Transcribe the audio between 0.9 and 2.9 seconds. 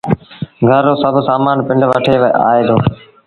سڀ سامآݩ پنڊ وٺي آئي دو